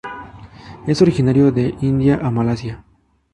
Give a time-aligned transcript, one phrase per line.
[0.87, 2.83] Es originario de India a Malasia.